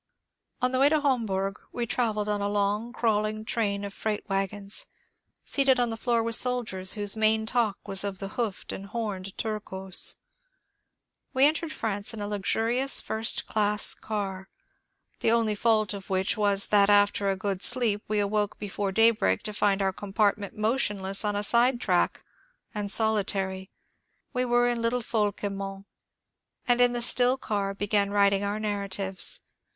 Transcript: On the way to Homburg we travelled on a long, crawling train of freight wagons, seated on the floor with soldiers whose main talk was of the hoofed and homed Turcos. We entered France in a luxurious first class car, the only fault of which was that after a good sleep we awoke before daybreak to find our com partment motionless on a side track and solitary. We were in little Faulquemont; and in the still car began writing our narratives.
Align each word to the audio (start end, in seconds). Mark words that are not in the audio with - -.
On 0.63 0.71
the 0.71 0.79
way 0.79 0.89
to 0.89 0.99
Homburg 0.99 1.61
we 1.71 1.85
travelled 1.85 2.27
on 2.27 2.41
a 2.41 2.49
long, 2.49 2.91
crawling 2.91 3.45
train 3.45 3.83
of 3.85 3.93
freight 3.93 4.27
wagons, 4.27 4.87
seated 5.45 5.79
on 5.79 5.91
the 5.91 5.95
floor 5.95 6.23
with 6.23 6.35
soldiers 6.35 6.93
whose 6.93 7.15
main 7.15 7.45
talk 7.45 7.77
was 7.87 8.03
of 8.03 8.17
the 8.17 8.29
hoofed 8.29 8.71
and 8.71 8.87
homed 8.87 9.31
Turcos. 9.37 10.15
We 11.35 11.45
entered 11.45 11.71
France 11.71 12.15
in 12.15 12.19
a 12.19 12.27
luxurious 12.27 12.99
first 12.99 13.45
class 13.45 13.93
car, 13.93 14.49
the 15.19 15.29
only 15.29 15.53
fault 15.53 15.93
of 15.93 16.09
which 16.09 16.35
was 16.35 16.69
that 16.69 16.89
after 16.89 17.29
a 17.29 17.35
good 17.35 17.61
sleep 17.61 18.01
we 18.07 18.17
awoke 18.19 18.57
before 18.57 18.91
daybreak 18.91 19.43
to 19.43 19.53
find 19.53 19.83
our 19.83 19.93
com 19.93 20.13
partment 20.13 20.53
motionless 20.57 21.23
on 21.23 21.35
a 21.35 21.43
side 21.43 21.79
track 21.79 22.23
and 22.73 22.89
solitary. 22.89 23.69
We 24.33 24.45
were 24.45 24.67
in 24.67 24.81
little 24.81 25.03
Faulquemont; 25.03 25.85
and 26.67 26.81
in 26.81 26.93
the 26.93 27.03
still 27.03 27.37
car 27.37 27.75
began 27.75 28.09
writing 28.09 28.43
our 28.43 28.59
narratives. 28.59 29.41